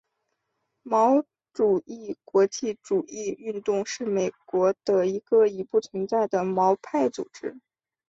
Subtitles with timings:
[0.83, 1.23] 毛
[1.53, 7.59] 主义国际主义运动是美国的一个已不存在的毛派组织。